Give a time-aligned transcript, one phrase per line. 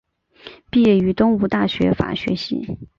[0.71, 2.75] 毕业于东吴大学法律系。